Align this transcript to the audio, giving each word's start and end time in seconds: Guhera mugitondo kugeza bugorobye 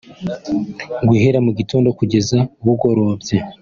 Guhera 1.07 1.37
mugitondo 1.45 1.87
kugeza 1.99 2.37
bugorobye 2.65 3.35